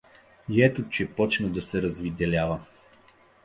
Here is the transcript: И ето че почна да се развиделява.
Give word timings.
И 0.49 0.63
ето 0.63 0.89
че 0.89 1.09
почна 1.09 1.49
да 1.49 1.61
се 1.61 1.81
развиделява. 1.81 2.59